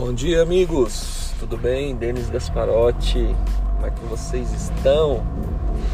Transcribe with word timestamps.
Bom 0.00 0.14
dia, 0.14 0.42
amigos. 0.42 1.34
Tudo 1.40 1.56
bem? 1.56 1.96
Denis 1.96 2.30
Gasparotti. 2.30 3.34
Como 3.74 3.84
é 3.84 3.90
que 3.90 4.00
vocês 4.04 4.52
estão? 4.52 5.26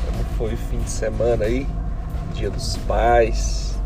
Como 0.04 0.24
foi 0.36 0.52
o 0.52 0.56
fim 0.58 0.76
de 0.76 0.90
semana 0.90 1.46
aí? 1.46 1.66
Dia 2.34 2.50
dos 2.50 2.76
Pais. 2.86 3.80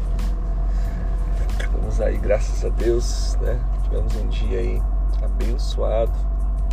Estamos 1.52 2.00
aí, 2.00 2.18
graças 2.18 2.64
a 2.64 2.68
Deus, 2.68 3.36
né? 3.40 3.60
Tivemos 3.84 4.16
um 4.16 4.26
dia 4.26 4.58
aí 4.58 4.82
abençoado 5.22 6.12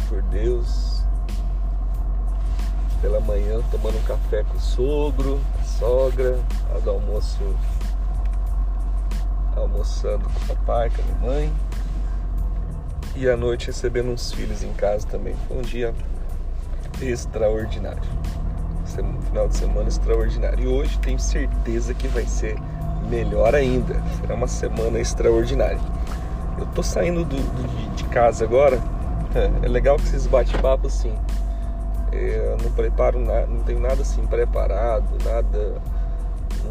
por 0.09 0.23
Deus. 0.23 1.03
Pela 2.99 3.19
manhã, 3.19 3.61
tomando 3.69 3.95
um 3.95 4.03
café 4.05 4.43
com 4.43 4.57
o 4.57 4.59
sogro, 4.59 5.39
a 5.61 5.63
sogra, 5.65 6.39
a 6.75 6.79
do 6.79 6.89
almoço 6.89 7.55
almoçando 9.55 10.27
com 10.27 10.51
o 10.51 10.55
papai, 10.55 10.89
com 10.89 10.99
a 10.99 11.05
minha 11.05 11.17
mãe 11.19 11.64
e 13.15 13.29
à 13.29 13.37
noite 13.37 13.67
recebendo 13.67 14.09
uns 14.09 14.31
filhos 14.31 14.63
em 14.63 14.73
casa 14.73 15.07
também. 15.07 15.35
Foi 15.47 15.57
um 15.57 15.61
dia 15.61 15.93
extraordinário. 17.01 18.01
Um 18.97 19.21
final 19.21 19.47
de 19.47 19.57
semana 19.57 19.89
extraordinário. 19.89 20.63
E 20.63 20.67
hoje 20.67 20.97
tenho 20.99 21.19
certeza 21.19 21.93
que 21.93 22.07
vai 22.07 22.25
ser 22.25 22.55
melhor 23.09 23.53
ainda. 23.53 24.01
Será 24.21 24.35
uma 24.35 24.47
semana 24.47 24.99
extraordinária. 24.99 25.79
Eu 26.57 26.65
tô 26.67 26.81
saindo 26.81 27.25
do, 27.25 27.35
do 27.35 27.95
de 27.95 28.03
casa 28.05 28.43
agora. 28.43 28.79
É 29.61 29.67
legal 29.67 29.97
que 29.97 30.03
esses 30.03 30.25
bate-papo 30.27 30.87
assim. 30.87 31.13
É, 32.13 32.53
eu 32.53 32.57
não 32.63 32.71
preparo 32.71 33.19
nada, 33.19 33.47
não 33.47 33.63
tenho 33.63 33.81
nada 33.81 34.01
assim 34.01 34.25
preparado, 34.25 35.03
nada 35.25 35.81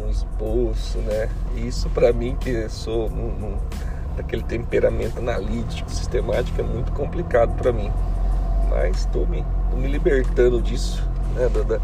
um 0.03 0.09
esboço, 0.09 0.97
né? 0.99 1.29
Isso 1.55 1.87
para 1.91 2.11
mim 2.11 2.35
que 2.39 2.67
sou 2.69 3.07
um 3.07 3.59
daquele 4.15 4.43
temperamento 4.43 5.19
analítico, 5.19 5.89
sistemático, 5.89 6.59
é 6.59 6.63
muito 6.63 6.91
complicado 6.91 7.55
para 7.55 7.71
mim. 7.71 7.91
Mas 8.69 8.99
estou 8.99 9.27
me, 9.27 9.45
me 9.73 9.87
libertando 9.87 10.61
disso, 10.61 11.07
né? 11.35 11.49
Da, 11.49 11.79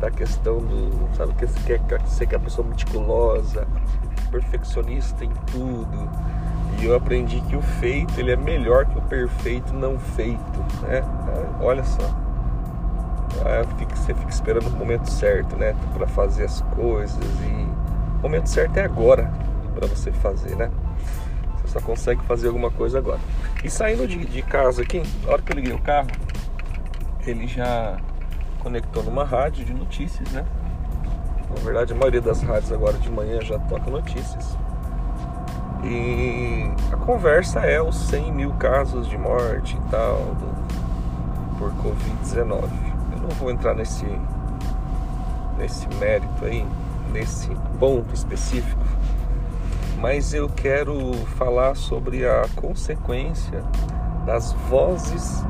da 0.00 0.10
questão 0.10 0.58
do, 0.58 1.16
sabe, 1.16 1.32
que 1.34 1.46
você 1.46 1.78
quer 1.78 2.00
ser 2.06 2.26
que 2.26 2.34
a 2.34 2.38
pessoa 2.38 2.66
meticulosa, 2.66 3.66
perfeccionista 4.30 5.24
em 5.24 5.30
tudo. 5.46 6.08
E 6.78 6.84
eu 6.84 6.94
aprendi 6.94 7.40
que 7.42 7.56
o 7.56 7.62
feito 7.62 8.20
ele 8.20 8.32
é 8.32 8.36
melhor 8.36 8.84
que 8.84 8.98
o 8.98 9.02
perfeito 9.02 9.72
não 9.72 9.98
feito, 9.98 10.58
né? 10.82 11.02
Olha 11.60 11.82
só. 11.84 12.26
Você 13.94 14.14
fica 14.14 14.30
esperando 14.30 14.68
o 14.68 14.70
momento 14.72 15.10
certo, 15.10 15.56
né? 15.56 15.74
Para 15.94 16.06
fazer 16.06 16.44
as 16.44 16.60
coisas 16.74 17.24
e 17.40 17.68
o 18.18 18.22
momento 18.22 18.48
certo 18.48 18.76
é 18.76 18.84
agora 18.84 19.30
para 19.74 19.86
você 19.86 20.12
fazer, 20.12 20.54
né? 20.56 20.70
Só 21.76 21.80
consegue 21.82 22.22
fazer 22.22 22.48
alguma 22.48 22.70
coisa 22.70 22.98
agora. 22.98 23.20
E 23.62 23.68
saindo 23.68 24.08
de, 24.08 24.24
de 24.24 24.42
casa 24.42 24.80
aqui, 24.80 25.02
na 25.24 25.32
hora 25.32 25.42
que 25.42 25.52
eu 25.52 25.56
liguei 25.56 25.74
o 25.74 25.78
carro, 25.78 26.08
ele 27.26 27.46
já 27.46 27.98
conectou 28.60 29.02
numa 29.02 29.24
rádio 29.24 29.62
de 29.62 29.74
notícias, 29.74 30.30
né? 30.32 30.46
Na 31.50 31.62
verdade, 31.62 31.92
a 31.92 31.96
maioria 31.96 32.22
das 32.22 32.40
rádios 32.40 32.72
agora 32.72 32.96
de 32.96 33.10
manhã 33.10 33.42
já 33.42 33.58
toca 33.58 33.90
notícias. 33.90 34.56
E 35.84 36.70
a 36.90 36.96
conversa 36.96 37.60
é 37.60 37.80
os 37.80 37.94
100 38.08 38.32
mil 38.32 38.52
casos 38.54 39.06
de 39.06 39.18
morte 39.18 39.76
e 39.76 39.90
tal 39.90 40.16
do, 40.34 41.58
por 41.58 41.70
Covid-19. 41.74 42.70
Eu 43.12 43.18
não 43.20 43.28
vou 43.38 43.50
entrar 43.50 43.74
nesse, 43.74 44.06
nesse 45.58 45.86
mérito 45.98 46.42
aí, 46.42 46.66
nesse 47.12 47.50
ponto 47.78 48.14
específico, 48.14 48.82
mas 49.98 50.34
eu 50.34 50.48
quero 50.48 51.14
falar 51.38 51.74
sobre 51.74 52.26
a 52.26 52.46
consequência 52.56 53.62
das 54.26 54.52
vozes 54.68 55.42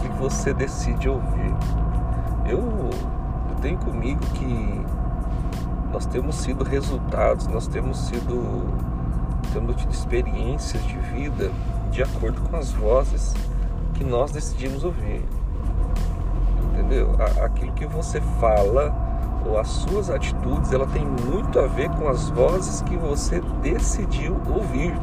que 0.00 0.08
você 0.18 0.54
decide 0.54 1.08
ouvir. 1.08 1.54
Eu, 2.48 2.60
eu 3.50 3.56
tenho 3.60 3.78
comigo 3.78 4.20
que 4.34 4.82
nós 5.92 6.06
temos 6.06 6.36
sido 6.36 6.64
resultados, 6.64 7.46
nós 7.46 7.66
temos 7.66 7.98
sido 7.98 8.66
tendo 9.52 9.74
tido 9.74 9.92
experiências 9.92 10.82
de 10.86 10.96
vida 11.14 11.50
de 11.90 12.02
acordo 12.02 12.40
com 12.48 12.56
as 12.56 12.70
vozes 12.72 13.34
que 13.94 14.02
nós 14.02 14.32
decidimos 14.32 14.82
ouvir. 14.82 15.22
Entendeu? 16.72 17.14
Aquilo 17.44 17.72
que 17.72 17.86
você 17.86 18.20
fala 18.40 18.90
ou 19.46 19.58
as 19.58 19.68
suas 19.68 20.10
atitudes, 20.10 20.72
ela 20.72 20.86
tem 20.86 21.04
muito 21.04 21.58
a 21.58 21.66
ver 21.66 21.88
com 21.90 22.08
as 22.08 22.30
vozes 22.30 22.82
que 22.82 22.96
você 22.96 23.40
decidiu 23.62 24.40
ouvir. 24.48 24.94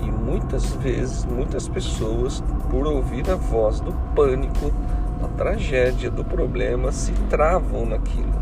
E 0.00 0.10
muitas 0.10 0.72
vezes, 0.74 1.24
muitas 1.24 1.68
pessoas, 1.68 2.42
por 2.70 2.86
ouvir 2.86 3.28
a 3.30 3.34
voz 3.34 3.80
do 3.80 3.92
pânico, 4.14 4.72
da 5.20 5.28
tragédia, 5.28 6.10
do 6.10 6.24
problema, 6.24 6.92
se 6.92 7.12
travam 7.28 7.86
naquilo. 7.86 8.34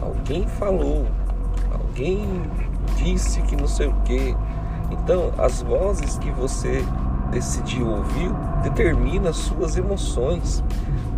Alguém 0.00 0.46
falou, 0.46 1.06
alguém 1.72 2.42
disse 2.96 3.42
que 3.42 3.56
não 3.56 3.66
sei 3.66 3.88
o 3.88 3.94
que. 4.04 4.36
Então, 4.90 5.32
as 5.38 5.62
vozes 5.62 6.18
que 6.18 6.30
você 6.30 6.84
decidiu 7.30 7.88
ouvir 7.88 8.30
determina 8.62 9.30
as 9.30 9.36
suas 9.36 9.76
emoções 9.76 10.62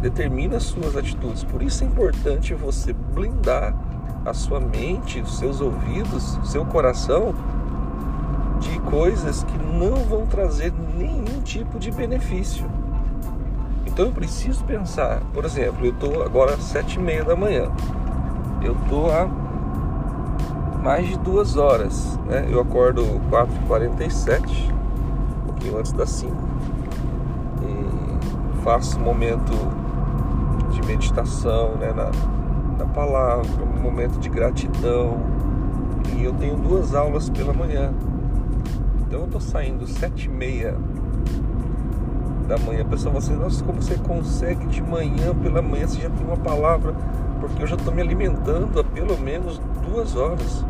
determina 0.00 0.56
as 0.56 0.64
suas 0.64 0.96
atitudes. 0.96 1.44
Por 1.44 1.62
isso 1.62 1.84
é 1.84 1.86
importante 1.86 2.54
você 2.54 2.92
blindar 2.92 3.74
a 4.24 4.32
sua 4.34 4.60
mente, 4.60 5.20
os 5.20 5.38
seus 5.38 5.60
ouvidos, 5.60 6.38
seu 6.44 6.64
coração 6.64 7.34
de 8.60 8.78
coisas 8.80 9.44
que 9.44 9.58
não 9.58 9.96
vão 10.04 10.26
trazer 10.26 10.72
nenhum 10.96 11.40
tipo 11.42 11.78
de 11.78 11.90
benefício. 11.90 12.66
Então 13.86 14.06
eu 14.06 14.12
preciso 14.12 14.64
pensar, 14.64 15.20
por 15.32 15.44
exemplo, 15.44 15.84
eu 15.84 15.92
estou 15.92 16.22
agora 16.22 16.54
às 16.54 16.62
sete 16.62 16.98
e 16.98 17.02
meia 17.02 17.24
da 17.24 17.34
manhã, 17.34 17.70
eu 18.62 18.72
estou 18.72 19.10
há 19.10 19.26
mais 20.82 21.08
de 21.08 21.18
duas 21.18 21.56
horas, 21.56 22.18
né? 22.26 22.46
Eu 22.48 22.60
acordo 22.60 23.02
4h47, 23.30 24.72
um 24.72 25.46
pouquinho 25.46 25.78
antes 25.78 25.92
das 25.92 26.10
5 26.10 26.32
e 27.62 28.62
faço 28.62 29.00
momento 29.00 29.52
meditação, 30.88 31.76
né, 31.76 31.92
na, 31.92 32.10
na 32.78 32.90
palavra, 32.92 33.62
um 33.62 33.80
momento 33.80 34.18
de 34.18 34.30
gratidão. 34.30 35.18
E 36.16 36.24
eu 36.24 36.32
tenho 36.32 36.56
duas 36.56 36.94
aulas 36.94 37.28
pela 37.28 37.52
manhã. 37.52 37.92
Então 39.02 39.20
eu 39.20 39.26
estou 39.26 39.40
saindo 39.40 39.86
sete 39.86 40.26
e 40.26 40.28
meia 40.30 40.74
da 42.48 42.56
manhã. 42.58 42.84
Pessoal, 42.86 43.14
você, 43.14 43.34
nossa, 43.34 43.62
como 43.62 43.82
você 43.82 43.96
consegue 43.96 44.66
de 44.66 44.82
manhã 44.82 45.34
pela 45.34 45.60
manhã? 45.60 45.86
Você 45.86 46.00
já 46.00 46.10
tem 46.10 46.26
uma 46.26 46.36
palavra, 46.38 46.94
porque 47.38 47.62
eu 47.62 47.66
já 47.66 47.76
estou 47.76 47.94
me 47.94 48.00
alimentando 48.00 48.80
há 48.80 48.84
pelo 48.84 49.18
menos 49.18 49.60
duas 49.86 50.16
horas. 50.16 50.64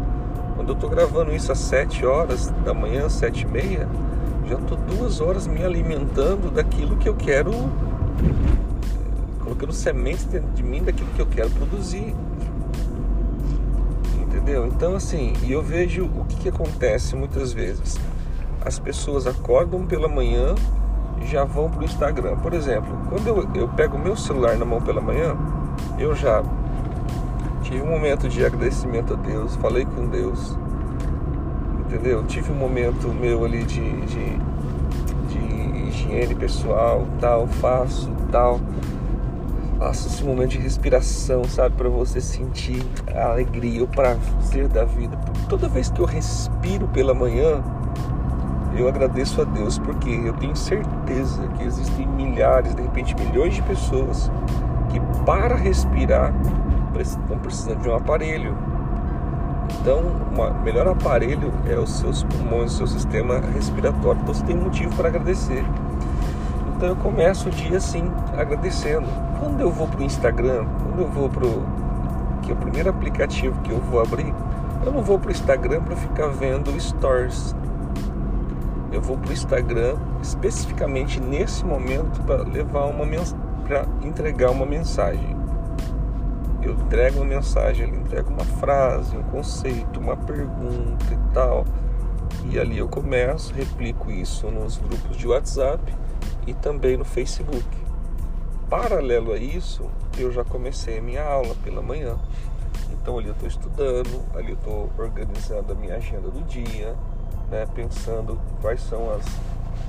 Quando 0.57 0.71
eu 0.71 0.75
estou 0.75 0.91
gravando 0.91 1.33
isso 1.33 1.53
às 1.53 1.59
sete 1.59 2.05
horas 2.05 2.53
da 2.65 2.75
manhã, 2.75 3.09
sete 3.09 3.47
e 3.47 3.47
meia, 3.47 3.89
já 4.49 4.57
estou 4.57 4.77
duas 4.77 5.21
horas 5.21 5.47
me 5.47 5.63
alimentando 5.63 6.51
daquilo 6.51 6.97
que 6.97 7.09
eu 7.09 7.15
quero 7.15 7.53
colocando 9.49 9.73
sementes 9.73 10.25
dentro 10.25 10.51
de 10.51 10.63
mim 10.63 10.83
daquilo 10.83 11.09
que 11.17 11.21
eu 11.21 11.27
quero 11.27 11.49
produzir. 11.51 12.15
Entendeu? 14.21 14.67
Então, 14.67 14.95
assim, 14.95 15.33
e 15.43 15.53
eu 15.53 15.63
vejo 15.63 16.05
o 16.05 16.25
que, 16.27 16.37
que 16.37 16.49
acontece 16.51 17.17
muitas 17.17 17.53
vezes. 17.53 17.99
As 18.65 18.79
pessoas 18.79 19.27
acordam 19.27 19.87
pela 19.87 20.07
manhã 20.07 20.55
já 21.25 21.45
vão 21.45 21.71
para 21.71 21.81
o 21.81 21.85
Instagram. 21.85 22.37
Por 22.37 22.53
exemplo, 22.53 22.97
quando 23.09 23.27
eu, 23.27 23.49
eu 23.55 23.69
pego 23.69 23.99
meu 23.99 24.15
celular 24.15 24.57
na 24.57 24.65
mão 24.65 24.81
pela 24.81 25.01
manhã, 25.01 25.37
eu 25.99 26.15
já 26.15 26.43
tive 27.63 27.83
um 27.83 27.87
momento 27.87 28.29
de 28.29 28.45
agradecimento 28.45 29.15
a 29.15 29.17
Deus, 29.17 29.57
falei 29.57 29.85
com 29.85 30.07
Deus, 30.07 30.57
entendeu? 31.81 32.23
Tive 32.25 32.53
um 32.53 32.55
momento 32.55 33.09
meu 33.09 33.45
ali 33.45 33.65
de, 33.65 34.01
de, 34.03 34.39
de 35.29 35.89
higiene 35.89 36.35
pessoal, 36.35 37.07
tal, 37.21 37.47
faço, 37.47 38.11
tal 38.31 38.61
faço 39.79 40.09
esse 40.09 40.25
momento 40.25 40.51
de 40.51 40.59
respiração, 40.59 41.45
sabe? 41.45 41.77
Para 41.77 41.89
você 41.89 42.21
sentir 42.21 42.85
a 43.15 43.31
alegria, 43.31 43.85
o 43.85 43.87
prazer 43.87 44.69
da 44.69 44.85
vida. 44.85 45.17
Toda 45.49 45.69
vez 45.69 45.91
que 45.91 46.01
eu 46.01 46.05
respiro 46.05 46.89
pela 46.89 47.15
manhã, 47.15 47.63
eu 48.77 48.89
agradeço 48.89 49.41
a 49.41 49.45
Deus 49.45 49.79
porque 49.79 50.11
eu 50.11 50.33
tenho 50.35 50.57
certeza 50.57 51.47
que 51.57 51.65
existem 51.65 52.07
milhares, 52.07 52.75
de 52.75 52.83
repente 52.83 53.15
milhões 53.15 53.55
de 53.55 53.63
pessoas 53.63 54.31
que 54.91 55.01
para 55.25 55.55
respirar 55.55 56.35
estão 56.99 57.39
precisando 57.39 57.81
de 57.81 57.89
um 57.89 57.95
aparelho. 57.95 58.57
Então, 59.81 60.01
o 60.01 60.65
melhor 60.65 60.89
aparelho 60.89 61.53
é 61.67 61.79
os 61.79 61.91
seus 61.99 62.25
pulmões, 62.25 62.73
o 62.73 62.77
seu 62.79 62.87
sistema 62.89 63.39
respiratório. 63.55 64.21
Então, 64.21 64.35
você 64.35 64.45
tem 64.45 64.57
motivo 64.57 64.95
para 64.97 65.09
agradecer. 65.09 65.65
Então 66.79 66.91
eu 66.91 66.97
começo 66.97 67.49
o 67.49 67.51
dia 67.51 67.79
assim, 67.79 68.05
agradecendo. 68.37 69.09
Quando 69.41 69.61
eu 69.61 69.69
vou 69.69 69.89
pro 69.89 70.01
Instagram, 70.01 70.65
quando 70.81 71.01
eu 71.01 71.09
vou 71.09 71.29
pro 71.29 71.67
que 72.41 72.53
é 72.53 72.55
o 72.55 72.57
primeiro 72.57 72.89
aplicativo 72.89 73.61
que 73.63 73.73
eu 73.73 73.81
vou 73.81 74.01
abrir, 74.01 74.33
eu 74.87 74.93
não 74.93 75.03
vou 75.03 75.19
pro 75.19 75.33
Instagram 75.33 75.83
para 75.83 75.97
ficar 75.97 76.29
vendo 76.29 76.71
stories. 76.81 77.53
eu 78.93 79.03
vou 79.03 79.19
para 79.19 79.31
o 79.31 79.33
Instagram 79.33 79.97
especificamente 80.23 81.19
nesse 81.19 81.65
momento 81.65 82.23
para 82.23 82.45
levar 82.45 82.85
uma 82.85 83.05
para 83.67 83.85
entregar 84.05 84.53
uma 84.53 84.65
mensagem. 84.65 85.37
Eu 86.63 86.75
entrego 86.75 87.17
uma 87.17 87.27
mensagem, 87.27 87.89
eu 87.89 87.97
entrego 87.97 88.31
uma 88.31 88.45
frase, 88.45 89.17
um 89.17 89.23
conceito, 89.25 89.99
uma 89.99 90.17
pergunta 90.17 91.07
e 91.11 91.35
tal. 91.35 91.65
E 92.53 92.57
ali 92.57 92.79
eu 92.79 92.87
começo, 92.87 93.53
replico 93.53 94.13
isso 94.13 94.49
nos 94.49 94.79
grupos 94.79 95.17
de 95.17 95.27
WhatsApp 95.27 95.83
e 96.49 96.55
também 96.55 96.97
no 96.97 97.05
Facebook. 97.05 97.67
Paralelo 98.71 99.33
a 99.33 99.37
isso, 99.37 99.85
eu 100.17 100.33
já 100.33 100.43
comecei 100.43 100.99
a 100.99 101.03
minha 101.03 101.23
aula 101.23 101.55
pela 101.63 101.83
manhã. 101.83 102.17
Então 102.91 103.19
ali 103.19 103.29
eu 103.29 103.33
estou 103.33 103.49
estudando, 103.49 104.25
ali 104.35 104.51
eu 104.51 104.55
estou 104.55 104.91
organizando 104.99 105.73
a 105.73 105.75
minha 105.75 105.97
agenda 105.97 106.31
do 106.31 106.43
dia, 106.47 106.97
né, 107.51 107.67
pensando 107.75 108.41
quais 108.63 108.81
são 108.83 109.11
as 109.15 109.25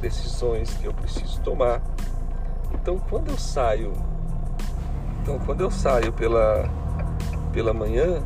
decisões 0.01 0.73
que 0.73 0.85
eu 0.85 0.93
preciso 0.93 1.39
tomar. 1.41 1.81
Então 2.73 2.99
quando 3.09 3.29
eu 3.29 3.37
saio, 3.37 3.93
então 5.21 5.39
quando 5.39 5.61
eu 5.61 5.71
saio 5.71 6.11
pela 6.11 6.69
pela 7.53 7.73
manhã, 7.73 8.21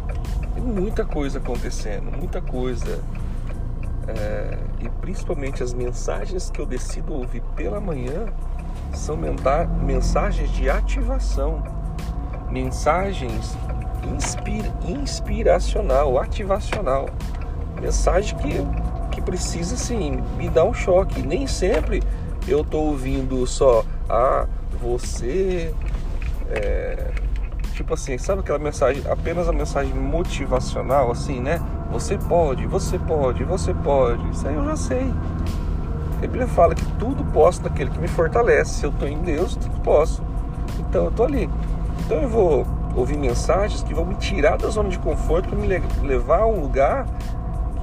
tem 0.54 0.64
muita 0.64 1.06
coisa 1.06 1.38
acontecendo, 1.38 2.12
muita 2.12 2.42
coisa. 2.42 3.00
E 4.84 4.90
principalmente 5.02 5.64
as 5.64 5.74
mensagens 5.74 6.50
que 6.50 6.60
eu 6.60 6.66
decido 6.66 7.14
ouvir 7.14 7.42
pela 7.56 7.80
manhã 7.80 8.26
são 8.94 9.18
mensagens 9.82 10.52
de 10.52 10.70
ativação, 10.70 11.64
mensagens 12.50 13.58
inspira, 14.14 14.72
inspiracional, 14.86 16.20
ativacional, 16.20 17.08
mensagem 17.82 18.38
que 18.38 18.94
que 19.14 19.22
precisa 19.22 19.78
sim 19.78 20.24
me 20.38 20.50
dar 20.50 20.66
um 20.66 20.74
choque. 20.74 21.22
Nem 21.22 21.46
sempre 21.46 22.02
eu 22.48 22.62
estou 22.62 22.88
ouvindo 22.88 23.46
só 23.46 23.86
ah, 24.10 24.48
você 24.82 25.74
é, 26.50 27.12
tipo 27.74 27.94
assim, 27.94 28.18
sabe 28.18 28.42
aquela 28.42 28.60
mensagem, 28.60 29.04
apenas 29.10 29.50
a 29.50 29.52
mensagem 29.52 29.94
motivacional 29.94 31.12
assim, 31.12 31.40
né? 31.40 31.60
Você 31.92 32.18
pode, 32.18 32.66
você 32.66 32.98
pode, 32.98 33.44
você 33.44 33.74
pode. 33.74 34.28
Isso 34.30 34.48
aí 34.48 34.56
eu 34.56 34.64
já 34.66 34.76
sei. 34.76 35.14
A 36.18 36.22
Bíblia 36.22 36.48
fala 36.48 36.74
que 36.74 36.86
tudo 36.94 37.24
posso 37.26 37.62
naquele 37.64 37.90
que 37.90 38.00
me 38.00 38.08
fortalece. 38.08 38.76
Se 38.76 38.86
eu 38.86 38.92
estou 38.92 39.08
em 39.08 39.18
Deus, 39.18 39.56
tudo 39.56 39.80
posso. 39.82 40.24
Então 40.80 41.04
eu 41.06 41.10
estou 41.10 41.26
ali. 41.26 41.50
Então 42.06 42.22
eu 42.22 42.30
vou 42.30 42.66
ouvir 42.96 43.18
mensagens 43.18 43.84
que 43.84 43.94
vão 43.94 44.06
me 44.06 44.16
tirar 44.16 44.58
da 44.58 44.70
zona 44.70 44.90
de 44.90 45.00
conforto 45.00 45.50
para 45.50 45.58
me 45.58 45.68
levar 46.08 46.42
a 46.42 46.48
um 46.48 46.62
lugar 46.62 47.08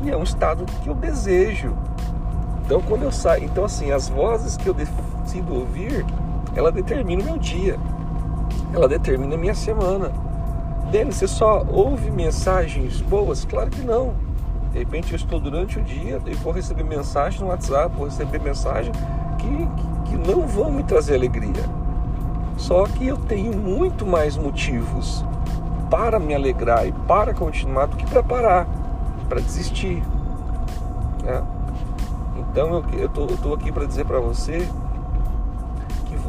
e 0.03 0.11
é 0.11 0.17
um 0.17 0.23
estado 0.23 0.65
que 0.83 0.89
eu 0.89 0.95
desejo. 0.95 1.77
Então 2.65 2.81
quando 2.81 3.03
eu 3.03 3.13
saio, 3.13 3.45
então 3.45 3.65
assim, 3.65 3.91
as 3.93 4.09
vozes 4.09 4.57
que 4.57 4.69
eu 4.69 4.75
decido 4.75 5.55
ouvir, 5.55 6.07
ela 6.55 6.71
determina 6.71 7.23
o 7.23 7.25
meu 7.25 7.39
dia. 7.39 7.79
Ela 8.73 8.89
determina 8.89 9.35
a 9.35 9.39
minha 9.39 9.55
semana. 9.55 10.11
Denis, 10.91 11.17
você 11.17 11.29
só 11.29 11.65
ouve 11.69 12.11
mensagens 12.11 13.01
boas? 13.01 13.45
Claro 13.45 13.71
que 13.71 13.81
não. 13.81 14.15
De 14.73 14.79
repente 14.79 15.13
eu 15.13 15.17
estou 15.17 15.41
durante 15.41 15.79
o 15.79 15.83
dia 15.83 16.21
e 16.27 16.35
vou 16.35 16.53
receber 16.53 16.85
mensagem 16.85 17.41
no 17.41 17.49
WhatsApp, 17.49 17.95
vou 17.97 18.07
receber 18.07 18.41
mensagem 18.41 18.93
que, 19.39 19.47
que, 19.47 20.11
que 20.11 20.17
não 20.33 20.47
vão 20.47 20.71
me 20.71 20.83
trazer 20.83 21.15
alegria. 21.15 21.65
Só 22.57 22.85
que 22.85 23.07
eu 23.07 23.17
tenho 23.17 23.57
muito 23.57 24.07
mais 24.07 24.37
motivos 24.37 25.25
para 25.91 26.21
me 26.21 26.35
alegrar 26.35 26.87
e 26.87 26.93
para 26.93 27.35
continuar 27.35 27.87
do 27.87 27.97
que 27.97 28.07
para 28.07 28.23
parar 28.23 28.67
para 29.31 29.41
desistir. 29.41 30.03
Né? 31.23 31.43
Então 32.37 32.85
eu 32.93 33.07
estou 33.07 33.55
aqui 33.55 33.71
para 33.71 33.87
dizer 33.87 34.05
para 34.05 34.19
você 34.19 34.69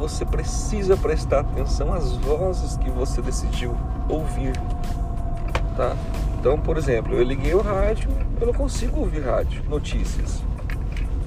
você 0.02 0.24
precisa 0.24 0.96
prestar 0.96 1.40
atenção 1.40 1.94
às 1.94 2.16
vozes 2.16 2.76
que 2.76 2.90
você 2.90 3.22
decidiu 3.22 3.76
ouvir. 4.08 4.52
Tá? 5.76 5.96
Então, 6.40 6.58
por 6.58 6.76
exemplo, 6.76 7.14
eu 7.14 7.22
liguei 7.22 7.54
o 7.54 7.60
rádio, 7.60 8.10
eu 8.40 8.48
não 8.48 8.52
consigo 8.52 8.98
ouvir 8.98 9.20
rádio, 9.20 9.62
notícias. 9.68 10.42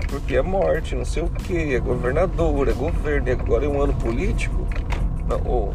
Porque 0.09 0.35
é 0.35 0.41
morte, 0.41 0.93
não 0.93 1.05
sei 1.05 1.23
o 1.23 1.29
que, 1.29 1.73
é 1.73 1.79
governador, 1.79 2.67
é 2.67 2.73
governo, 2.73 3.29
e 3.29 3.31
agora 3.31 3.65
é 3.65 3.69
um 3.69 3.81
ano 3.81 3.93
político. 3.93 4.67
Não, 5.25 5.41
ou, 5.45 5.73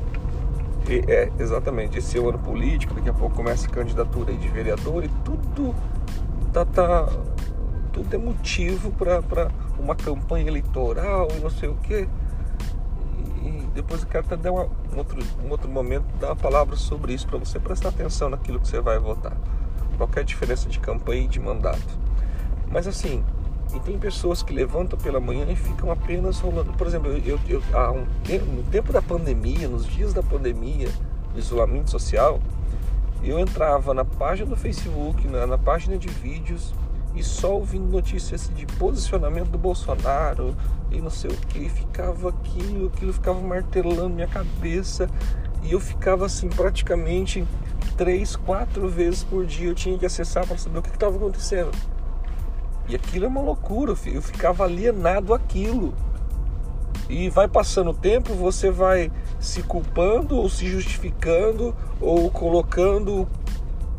é, 0.86 1.32
exatamente, 1.38 1.98
esse 1.98 2.18
é 2.18 2.20
o 2.20 2.28
ano 2.28 2.38
político, 2.38 2.92
daqui 2.94 3.08
a 3.08 3.14
pouco 3.14 3.34
começa 3.34 3.66
a 3.66 3.70
candidatura 3.70 4.34
de 4.34 4.48
vereador 4.48 5.04
e 5.04 5.08
tudo 5.24 5.74
tá, 6.52 6.66
tá 6.66 7.08
tudo 7.94 8.14
é 8.14 8.18
motivo 8.18 8.92
para 8.92 9.50
uma 9.78 9.94
campanha 9.94 10.46
eleitoral 10.46 11.28
e 11.34 11.40
não 11.40 11.50
sei 11.50 11.70
o 11.70 11.74
que. 11.76 12.06
Depois 13.74 14.02
eu 14.02 14.08
quero 14.08 14.26
até 14.26 14.36
dar 14.36 14.52
uma, 14.52 14.64
um, 14.64 14.98
outro, 14.98 15.22
um 15.44 15.50
outro 15.50 15.68
momento 15.70 16.04
dar 16.18 16.28
uma 16.28 16.36
palavra 16.36 16.76
sobre 16.76 17.12
isso 17.12 17.26
para 17.26 17.38
você 17.38 17.58
prestar 17.58 17.90
atenção 17.90 18.28
naquilo 18.28 18.58
que 18.58 18.66
você 18.66 18.80
vai 18.80 18.98
votar. 18.98 19.36
Qual 19.96 20.08
a 20.16 20.22
diferença 20.22 20.68
de 20.68 20.80
campanha 20.80 21.24
e 21.24 21.28
de 21.28 21.38
mandato. 21.38 21.98
Mas 22.70 22.86
assim, 22.86 23.22
e 23.74 23.80
tem 23.80 23.98
pessoas 23.98 24.42
que 24.42 24.52
levantam 24.52 24.98
pela 24.98 25.20
manhã 25.20 25.46
e 25.48 25.54
ficam 25.54 25.90
apenas 25.90 26.40
rolando. 26.40 26.72
Por 26.72 26.86
exemplo, 26.86 27.10
eu, 27.24 27.38
eu, 27.48 27.62
há 27.72 27.92
um 27.92 28.06
tempo, 28.24 28.46
no 28.46 28.62
tempo 28.64 28.92
da 28.92 29.02
pandemia, 29.02 29.68
nos 29.68 29.86
dias 29.86 30.12
da 30.12 30.22
pandemia, 30.22 30.88
do 31.32 31.38
isolamento 31.38 31.90
social, 31.90 32.40
eu 33.22 33.38
entrava 33.38 33.92
na 33.92 34.04
página 34.04 34.48
do 34.48 34.56
Facebook, 34.56 35.26
na, 35.28 35.46
na 35.46 35.58
página 35.58 35.98
de 35.98 36.08
vídeos 36.08 36.74
e 37.14 37.22
só 37.22 37.54
ouvindo 37.54 37.90
notícias 37.90 38.50
de 38.54 38.66
posicionamento 38.66 39.48
do 39.48 39.58
Bolsonaro 39.58 40.56
e 40.90 41.00
não 41.00 41.10
sei 41.10 41.30
o 41.30 41.36
que, 41.36 41.68
ficava 41.68 42.28
aquilo, 42.28 42.86
aquilo 42.86 43.12
ficava 43.12 43.40
martelando 43.40 44.08
minha 44.08 44.28
cabeça 44.28 45.08
e 45.62 45.72
eu 45.72 45.80
ficava 45.80 46.26
assim 46.26 46.48
praticamente 46.48 47.44
três, 47.96 48.36
quatro 48.36 48.88
vezes 48.88 49.24
por 49.24 49.44
dia 49.44 49.68
eu 49.68 49.74
tinha 49.74 49.98
que 49.98 50.06
acessar 50.06 50.46
para 50.46 50.56
saber 50.56 50.78
o 50.78 50.82
que 50.82 50.88
estava 50.88 51.16
acontecendo. 51.16 51.70
E 52.88 52.96
aquilo 52.96 53.26
é 53.26 53.28
uma 53.28 53.40
loucura, 53.40 53.94
eu 54.06 54.22
ficava 54.22 54.64
alienado 54.64 55.32
aquilo. 55.32 55.94
E 57.08 57.28
vai 57.28 57.46
passando 57.46 57.90
o 57.90 57.94
tempo, 57.94 58.34
você 58.34 58.70
vai 58.70 59.12
se 59.38 59.62
culpando 59.62 60.36
ou 60.36 60.48
se 60.48 60.66
justificando 60.66 61.74
ou 62.00 62.30
colocando 62.30 63.28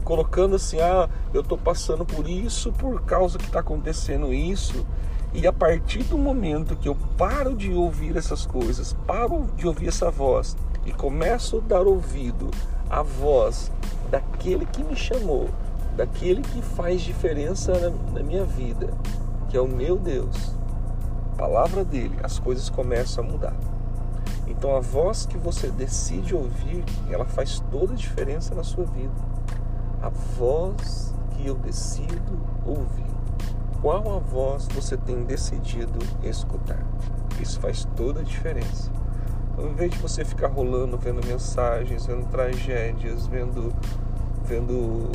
colocando 0.03 0.56
assim, 0.56 0.80
ah, 0.80 1.09
eu 1.33 1.42
estou 1.42 1.57
passando 1.57 2.06
por 2.06 2.27
isso 2.27 2.72
por 2.72 3.01
causa 3.01 3.38
que 3.38 3.46
está 3.46 3.60
acontecendo 3.60 4.34
isso. 4.34 4.86
E 5.34 5.48
a 5.48 5.53
partir 5.53 6.03
do 6.03 6.17
momento 6.17 6.75
que 6.75 6.89
eu 6.89 6.96
paro 7.17 7.55
de 7.55 7.72
ouvir 7.72 8.17
essas 8.17 8.46
coisas, 8.46 8.93
paro 9.08 9.48
de 9.55 9.65
ouvir 9.65 9.88
essa 9.88 10.12
voz 10.12 10.58
e 10.86 10.91
começo 10.91 11.58
a 11.58 11.62
dar 11.62 11.88
ouvido 11.88 12.51
à 12.89 13.01
voz 13.01 13.72
daquele 14.10 14.65
que 14.65 14.84
me 14.84 14.96
chamou, 14.96 15.50
daquele 15.96 16.41
que 16.41 16.62
faz 16.62 17.01
diferença 17.01 17.72
na, 17.79 18.20
na 18.20 18.24
minha 18.24 18.43
vida, 18.43 18.93
que 19.50 19.55
é 19.55 19.62
o 19.62 19.67
meu 19.67 19.98
Deus, 19.98 20.53
palavra 21.38 21.84
dele, 21.84 22.15
as 22.22 22.38
coisas 22.38 22.70
começam 22.70 23.24
a 23.24 23.27
mudar. 23.27 23.55
Então 24.48 24.75
a 24.75 24.79
voz 24.79 25.25
que 25.25 25.38
você 25.38 25.70
decide 25.70 26.36
ouvir, 26.36 26.84
ela 27.10 27.25
faz 27.25 27.60
toda 27.72 27.93
a 27.93 27.96
diferença 27.96 28.53
na 28.53 28.63
sua 28.63 28.86
vida. 28.86 29.31
A 30.01 30.10
voz 30.10 31.13
que 31.31 31.48
eu 31.48 31.55
decido 31.55 32.39
ouvir. 32.65 33.12
Qual 33.81 34.15
a 34.15 34.20
voz 34.20 34.67
você 34.74 34.96
tem 34.96 35.24
decidido 35.24 36.00
escutar? 36.24 36.86
Isso 37.39 37.60
faz 37.60 37.88
toda 37.96 38.22
a 38.22 38.24
diferença. 38.24 38.91
Então, 39.53 39.70
em 39.70 39.74
vez 39.74 39.91
de 39.91 39.98
você 39.98 40.24
ficar 40.24 40.48
rolando, 40.48 40.98
vendo 40.98 41.25
mensagens, 41.25 42.05
vendo 42.05 42.27
tragédias, 42.29 43.27
vendo, 43.27 43.74
vendo 44.43 45.10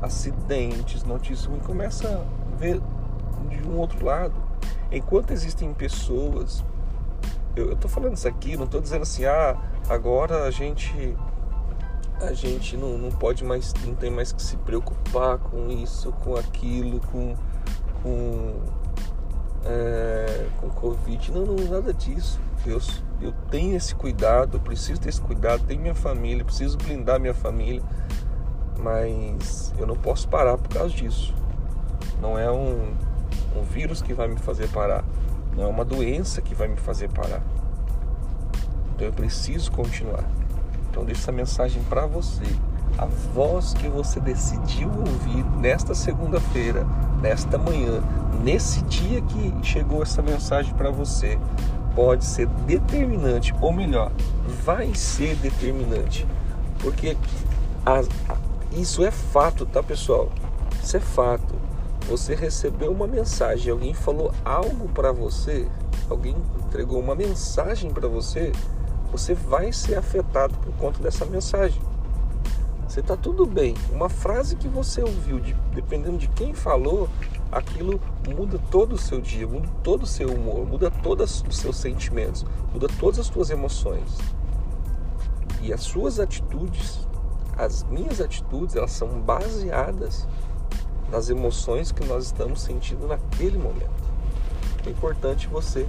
acidentes, 0.00 1.04
notícias 1.04 1.44
ruins, 1.44 1.62
começa 1.62 2.08
a 2.08 2.56
ver 2.56 2.80
de 3.50 3.68
um 3.68 3.78
outro 3.78 4.04
lado 4.04 4.48
Enquanto 4.90 5.32
existem 5.32 5.74
pessoas, 5.74 6.64
eu 7.54 7.72
estou 7.72 7.90
falando 7.90 8.16
isso 8.16 8.26
aqui, 8.26 8.56
não 8.56 8.64
estou 8.64 8.80
dizendo 8.80 9.02
assim, 9.02 9.26
ah, 9.26 9.54
agora 9.86 10.44
a 10.44 10.50
gente 10.50 11.14
a 12.20 12.32
gente 12.32 12.76
não, 12.76 12.98
não 12.98 13.10
pode 13.10 13.44
mais, 13.44 13.72
não 13.86 13.94
tem 13.94 14.10
mais 14.10 14.32
que 14.32 14.42
se 14.42 14.56
preocupar 14.58 15.38
com 15.38 15.70
isso, 15.70 16.12
com 16.24 16.36
aquilo, 16.36 17.00
com 17.12 17.34
com 18.02 18.54
é, 19.64 20.46
com 20.60 20.68
Covid. 20.70 21.32
Não, 21.32 21.44
não, 21.44 21.56
nada 21.68 21.92
disso. 21.92 22.40
Eu, 22.66 22.80
eu 23.20 23.32
tenho 23.50 23.76
esse 23.76 23.94
cuidado, 23.94 24.60
preciso 24.60 25.00
ter 25.00 25.08
esse 25.08 25.20
cuidado, 25.20 25.64
tenho 25.64 25.80
minha 25.80 25.94
família, 25.94 26.44
preciso 26.44 26.76
blindar 26.76 27.20
minha 27.20 27.34
família, 27.34 27.82
mas 28.78 29.72
eu 29.78 29.86
não 29.86 29.96
posso 29.96 30.28
parar 30.28 30.58
por 30.58 30.68
causa 30.68 30.94
disso. 30.94 31.34
Não 32.20 32.38
é 32.38 32.50
um 32.50 32.94
um 33.56 33.62
vírus 33.62 34.02
que 34.02 34.12
vai 34.12 34.28
me 34.28 34.36
fazer 34.36 34.68
parar, 34.68 35.04
não 35.56 35.64
é 35.64 35.66
uma 35.66 35.84
doença 35.84 36.40
que 36.40 36.54
vai 36.54 36.68
me 36.68 36.76
fazer 36.76 37.08
parar. 37.10 37.42
Então 38.94 39.06
eu 39.06 39.12
preciso 39.12 39.70
continuar. 39.72 40.24
Então 40.90 41.04
deixo 41.04 41.22
essa 41.22 41.32
mensagem 41.32 41.82
para 41.84 42.06
você. 42.06 42.44
a 42.98 43.06
voz 43.32 43.74
que 43.74 43.88
você 43.88 44.18
decidiu 44.18 44.88
ouvir 44.88 45.44
nesta 45.60 45.94
segunda-feira, 45.94 46.84
nesta 47.22 47.56
manhã, 47.56 48.02
nesse 48.42 48.82
dia 48.82 49.22
que 49.22 49.54
chegou 49.62 50.02
essa 50.02 50.20
mensagem 50.20 50.74
para 50.74 50.90
você, 50.90 51.38
pode 51.94 52.24
ser 52.24 52.48
determinante, 52.66 53.54
ou 53.60 53.72
melhor, 53.72 54.10
vai 54.64 54.92
ser 54.96 55.36
determinante, 55.36 56.26
porque 56.80 57.16
isso 58.72 59.04
é 59.04 59.12
fato, 59.12 59.64
tá 59.64 59.80
pessoal? 59.80 60.28
Isso 60.82 60.96
é 60.96 61.00
fato. 61.00 61.54
Você 62.08 62.34
recebeu 62.34 62.90
uma 62.90 63.06
mensagem, 63.06 63.70
alguém 63.70 63.94
falou 63.94 64.32
algo 64.44 64.88
para 64.88 65.12
você, 65.12 65.68
alguém 66.10 66.34
entregou 66.66 66.98
uma 66.98 67.14
mensagem 67.14 67.90
para 67.92 68.08
você, 68.08 68.50
você 69.10 69.34
vai 69.34 69.72
ser 69.72 69.96
afetado 69.96 70.54
por 70.58 70.72
conta 70.74 71.02
dessa 71.02 71.24
mensagem. 71.24 71.80
Você 72.88 73.00
está 73.00 73.16
tudo 73.16 73.44
bem. 73.44 73.74
Uma 73.92 74.08
frase 74.08 74.56
que 74.56 74.66
você 74.66 75.02
ouviu, 75.02 75.38
de, 75.38 75.54
dependendo 75.74 76.16
de 76.16 76.28
quem 76.28 76.54
falou, 76.54 77.08
aquilo 77.52 78.00
muda 78.26 78.58
todo 78.70 78.94
o 78.94 78.98
seu 78.98 79.20
dia, 79.20 79.46
muda 79.46 79.68
todo 79.82 80.04
o 80.04 80.06
seu 80.06 80.32
humor, 80.32 80.66
muda 80.66 80.90
todos 80.90 81.44
os 81.46 81.56
seus 81.58 81.76
sentimentos, 81.76 82.46
muda 82.72 82.88
todas 82.98 83.18
as 83.18 83.26
suas 83.26 83.50
emoções. 83.50 84.18
E 85.60 85.72
as 85.72 85.82
suas 85.82 86.18
atitudes, 86.18 87.06
as 87.56 87.82
minhas 87.84 88.20
atitudes, 88.20 88.74
elas 88.74 88.92
são 88.92 89.20
baseadas 89.20 90.26
nas 91.10 91.28
emoções 91.28 91.92
que 91.92 92.04
nós 92.06 92.26
estamos 92.26 92.60
sentindo 92.62 93.06
naquele 93.06 93.58
momento. 93.58 94.08
É 94.86 94.90
importante 94.90 95.46
você 95.46 95.86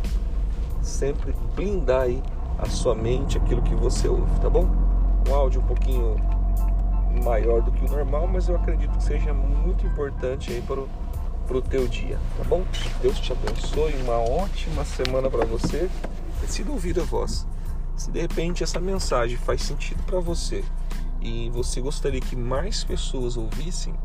sempre 0.82 1.34
blindar 1.56 2.02
aí 2.02 2.22
a 2.60 2.66
sua 2.68 2.94
mente, 2.94 3.38
aquilo 3.38 3.62
que 3.62 3.75
você 3.75 4.08
ouve, 4.08 4.39
tá 4.39 4.50
bom? 4.50 4.68
Um 5.28 5.34
áudio 5.34 5.62
um 5.62 5.66
pouquinho 5.66 6.16
maior 7.24 7.62
do 7.62 7.72
que 7.72 7.86
o 7.86 7.89
normal, 7.89 8.28
mas 8.28 8.48
eu 8.48 8.56
acredito 8.56 8.96
que 8.98 9.04
seja 9.04 9.34
muito 9.34 9.86
importante 9.86 10.51
aí 10.51 10.62
para 10.62 10.82
o 10.82 10.89
pro 11.50 11.63
teu 11.63 11.88
dia, 11.88 12.20
tá 12.38 12.44
bom? 12.44 12.63
Deus 13.01 13.20
te 13.20 13.34
abençoe, 13.34 13.96
uma 14.04 14.20
ótima 14.20 14.86
semana 14.86 15.32
para 15.32 15.46
você. 15.46 15.89
Decida 16.42 16.72
ouvir 16.72 17.00
a 17.00 17.04
voz. 17.04 17.48
Se 17.98 18.12
de 18.12 18.22
repente 18.22 18.63
essa 18.63 18.80
mensagem 18.80 19.36
faz 19.36 19.63
sentido 19.63 20.01
para 20.04 20.20
você 20.20 20.63
e 21.20 21.50
você 21.50 21.82
gostaria 21.82 22.22
que 22.22 22.36
mais 22.36 22.84
pessoas 22.84 23.36
ouvissem, 23.36 23.96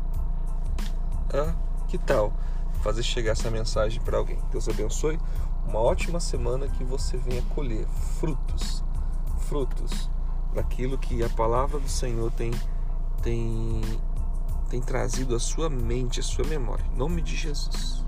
ah, 1.31 1.53
que 1.87 1.99
tal 1.99 2.33
fazer 2.81 3.03
chegar 3.03 3.33
essa 3.33 3.51
mensagem 3.51 4.01
para 4.01 4.17
alguém? 4.17 4.39
Deus 4.51 4.67
abençoe. 4.67 5.19
Uma 5.67 5.79
ótima 5.79 6.19
semana 6.19 6.67
que 6.67 6.83
você 6.83 7.17
venha 7.17 7.41
colher 7.53 7.85
frutos, 8.19 8.83
frutos 9.39 10.09
daquilo 10.53 10.97
que 10.97 11.23
a 11.23 11.29
palavra 11.29 11.79
do 11.79 11.89
Senhor 11.89 12.31
tem 12.31 12.51
tem 13.21 13.81
tem 14.69 14.81
trazido 14.81 15.35
à 15.35 15.39
sua 15.39 15.69
mente, 15.69 16.19
à 16.19 16.23
sua 16.23 16.45
memória. 16.45 16.85
Em 16.93 16.97
nome 16.97 17.21
de 17.21 17.35
Jesus. 17.35 18.04